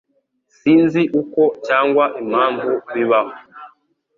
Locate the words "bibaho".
2.93-3.33